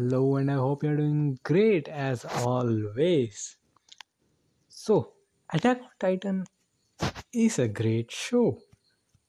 [0.00, 3.58] Hello, and I hope you're doing great as always.
[4.66, 5.12] So,
[5.52, 6.44] Attack on Titan
[7.34, 8.62] is a great show,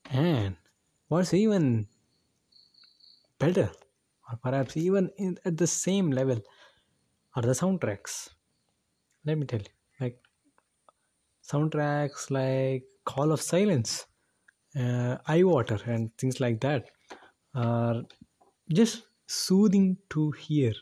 [0.10, 0.56] and
[1.10, 1.90] what's even
[3.38, 3.70] better,
[4.30, 6.40] or perhaps even in, at the same level,
[7.36, 8.30] are the soundtracks.
[9.26, 10.22] Let me tell you, like
[11.44, 14.06] soundtracks like Call of Silence,
[14.80, 16.90] uh, Eye Water, and things like that
[17.54, 18.04] are
[18.72, 20.74] just soothing to hear.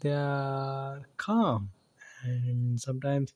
[0.00, 1.72] They are calm
[2.24, 3.34] and sometimes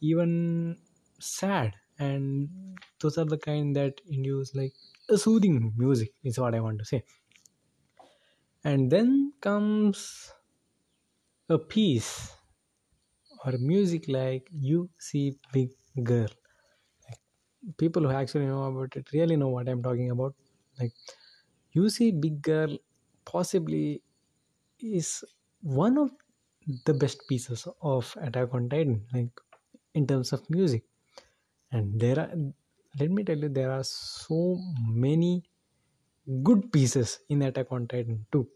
[0.00, 0.78] even
[1.18, 4.74] sad, and those are the kind that induce like
[5.08, 7.04] a soothing music, is what I want to say.
[8.62, 10.32] And then comes
[11.48, 12.36] a piece
[13.44, 15.70] or music like You See Big
[16.02, 16.28] Girl.
[17.08, 17.20] Like,
[17.78, 20.34] people who actually know about it really know what I'm talking about.
[20.80, 20.92] Like,
[21.72, 22.78] You See Big Girl
[23.32, 24.02] possibly
[24.80, 25.24] is
[25.62, 26.12] one of
[26.86, 29.40] the best pieces of Attack on Titan, like
[29.94, 30.84] in terms of music.
[31.72, 32.30] And there are,
[33.00, 35.44] let me tell you, there are so many
[36.42, 38.48] good pieces in Attack on Titan too.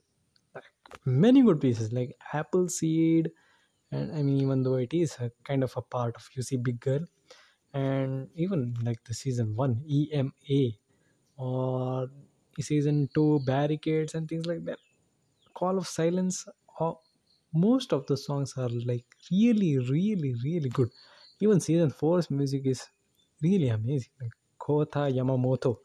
[0.55, 0.65] Like,
[1.05, 3.31] many good pieces, like Apple Seed,
[3.91, 6.81] and I mean, even though it is a kind of a part of See Big
[6.81, 7.01] Girl,
[7.75, 10.33] and even like the season one EMA
[11.37, 12.11] or
[12.61, 14.79] season two barricades and things like that.
[15.55, 16.47] Call of silence
[16.81, 16.95] uh,
[17.55, 20.91] most of the songs are like really really really good.
[21.41, 22.89] Even season four's music is
[23.43, 24.13] really amazing.
[24.21, 25.79] Like kota yamamoto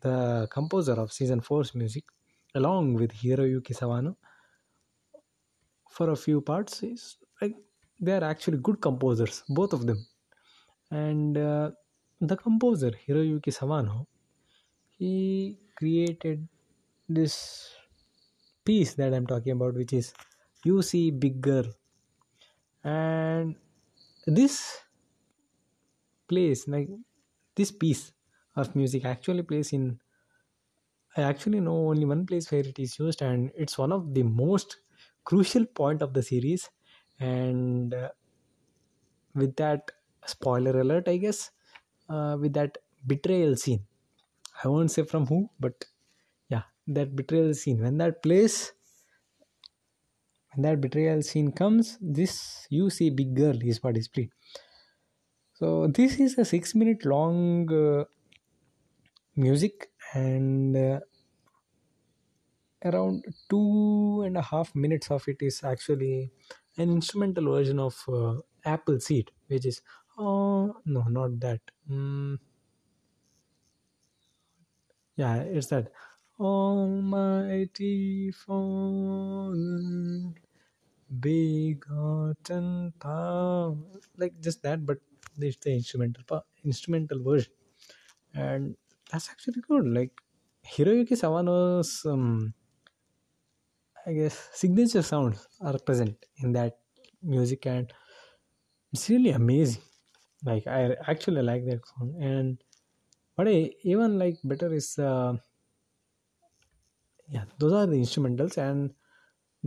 [0.00, 2.04] the composer of season four's music
[2.54, 4.16] along with hiroyuki sawano
[5.90, 7.54] for a few parts is like
[8.00, 9.98] they are actually good composers both of them.
[10.90, 11.72] And uh,
[12.20, 14.06] the composer hiroyuki sawano
[15.02, 16.48] he created
[17.08, 17.34] this
[18.64, 20.14] piece that I'm talking about, which is
[20.64, 21.66] You See Big Girl.
[22.84, 23.56] And
[24.26, 24.82] this
[26.28, 26.88] plays like
[27.54, 28.12] this piece
[28.56, 30.00] of music actually plays in
[31.16, 34.22] I actually know only one place where it is used, and it's one of the
[34.24, 34.76] most
[35.24, 36.68] crucial point of the series.
[37.18, 38.10] And uh,
[39.34, 39.90] with that
[40.26, 41.50] spoiler alert, I guess,
[42.08, 43.86] uh, with that betrayal scene,
[44.64, 45.84] I won't say from who, but
[46.48, 48.72] yeah, that betrayal scene when that plays,
[50.54, 54.30] when that betrayal scene comes, this you see big girl is what is played.
[55.54, 58.04] So this is a six minute long uh,
[59.36, 61.00] music and uh,
[62.84, 66.30] around two and a half minutes of it is actually
[66.76, 69.82] an instrumental version of uh, Apple Seed, which is
[70.18, 71.60] oh no, not that.
[71.90, 72.38] Mm,
[75.22, 75.92] yeah, it's that
[76.40, 80.34] Almighty Fallen,
[81.20, 83.76] begotten power,
[84.16, 84.98] like just that, but
[85.38, 87.52] it's the instrumental pa- instrumental version,
[88.34, 88.76] and
[89.10, 89.86] that's actually good.
[89.88, 90.12] Like
[90.66, 92.54] Hiroyuki Sawano's um,
[94.06, 96.78] I guess signature sounds are present in that
[97.22, 97.92] music and
[98.92, 99.82] it's really amazing.
[100.44, 102.58] Like I actually like that song and
[103.36, 105.36] I even like better is uh,
[107.34, 108.94] yeah those are the instrumentals and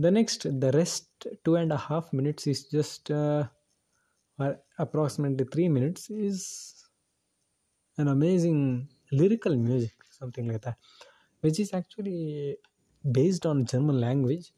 [0.04, 3.44] the next the rest two and a half minutes is just uh,
[4.38, 6.88] or approximately three minutes is
[7.98, 8.60] an amazing
[9.20, 10.78] lyrical music something like that
[11.40, 12.56] which is actually
[13.18, 14.52] based on German language,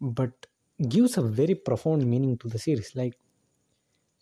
[0.00, 0.46] but
[0.88, 2.94] gives a very profound meaning to the series.
[2.96, 3.18] Like,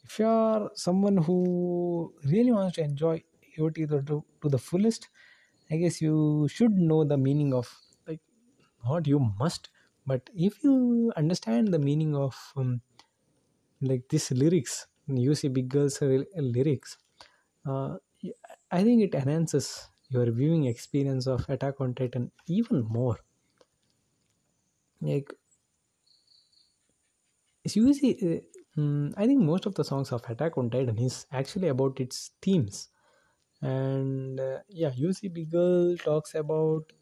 [0.04, 3.22] if you are someone who really wants to enjoy
[3.58, 5.08] To, the fullest,
[5.70, 7.69] I guess you should know the meaning of
[8.06, 8.20] like
[8.84, 9.70] not you must,
[10.06, 12.82] but if you understand the meaning of um,
[13.80, 16.98] like this lyrics, you see big girls lyrics.
[17.66, 17.96] Uh,
[18.70, 23.19] I think it enhances your viewing experience of Attack on Titan even more.
[25.00, 25.32] Like,
[27.64, 28.40] it's usually, uh,
[28.81, 32.31] mm, I think most of the songs of Attack on Titan is actually about its
[32.43, 32.88] themes.
[33.62, 36.93] And uh, yeah, You See Big Girl talks about.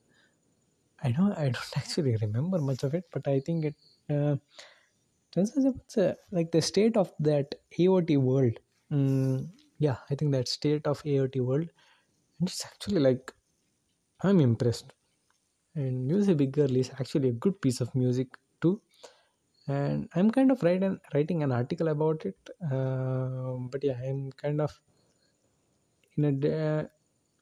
[1.03, 3.77] I know I don't actually remember much of it, but I think it
[4.11, 4.37] uh,
[5.33, 8.59] about like the state of that AOT world.
[8.93, 11.71] Mm, yeah, I think that state of AOT world
[12.41, 13.33] and it's actually like
[14.23, 14.95] i'm impressed
[15.75, 18.81] and music big girl is actually a good piece of music too
[19.69, 22.39] and i'm kind of writing writing an article about it
[22.73, 24.81] uh, but yeah i'm kind of
[26.17, 26.85] in a uh,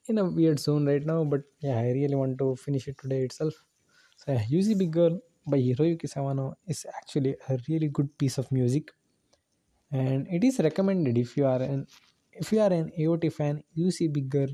[0.08, 3.22] in a weird zone right now but yeah i really want to finish it today
[3.30, 3.54] itself
[4.22, 5.14] So yeah, You See Big Girl
[5.52, 6.44] by Hiroyuki Sawano
[6.74, 8.92] is actually a really good piece of music,
[9.90, 11.86] and it is recommended if you are an
[12.32, 13.62] if you are an AOT fan.
[13.74, 14.48] You See Big Girl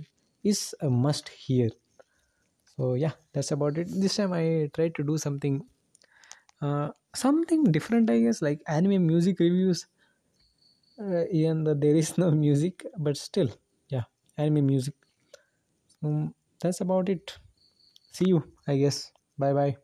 [0.44, 1.70] is a must hear.
[2.64, 3.88] So yeah, that's about it.
[3.90, 5.68] This time I tried to do something
[6.62, 9.86] uh, something different, I guess, like anime music reviews.
[10.98, 13.50] Uh, even though there is no music, but still,
[14.40, 14.94] anime music.
[16.02, 17.38] Um, that's about it.
[18.12, 19.12] See you, I guess.
[19.38, 19.76] Bye bye.